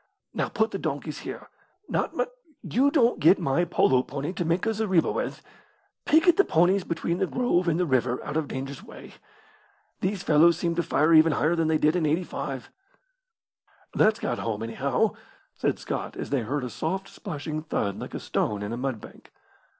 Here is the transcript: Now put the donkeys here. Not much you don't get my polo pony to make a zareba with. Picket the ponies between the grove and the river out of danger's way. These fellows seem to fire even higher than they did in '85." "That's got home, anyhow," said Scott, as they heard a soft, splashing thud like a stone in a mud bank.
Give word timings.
Now 0.33 0.49
put 0.49 0.71
the 0.71 0.79
donkeys 0.79 1.19
here. 1.19 1.47
Not 1.87 2.15
much 2.15 2.29
you 2.63 2.89
don't 2.89 3.19
get 3.19 3.37
my 3.37 3.65
polo 3.65 4.01
pony 4.01 4.33
to 4.33 4.43
make 4.43 4.65
a 4.65 4.73
zareba 4.73 5.13
with. 5.13 5.43
Picket 6.05 6.37
the 6.37 6.43
ponies 6.43 6.83
between 6.83 7.19
the 7.19 7.27
grove 7.27 7.67
and 7.67 7.79
the 7.79 7.85
river 7.85 8.19
out 8.25 8.35
of 8.35 8.47
danger's 8.47 8.83
way. 8.83 9.13
These 9.99 10.23
fellows 10.23 10.57
seem 10.57 10.73
to 10.73 10.81
fire 10.81 11.13
even 11.13 11.33
higher 11.33 11.55
than 11.55 11.67
they 11.67 11.77
did 11.77 11.95
in 11.95 12.07
'85." 12.07 12.71
"That's 13.93 14.17
got 14.19 14.39
home, 14.39 14.63
anyhow," 14.63 15.13
said 15.55 15.77
Scott, 15.77 16.17
as 16.17 16.31
they 16.31 16.41
heard 16.41 16.63
a 16.63 16.71
soft, 16.71 17.07
splashing 17.07 17.61
thud 17.61 17.99
like 17.99 18.15
a 18.15 18.19
stone 18.19 18.63
in 18.63 18.73
a 18.73 18.77
mud 18.77 19.01
bank. 19.01 19.31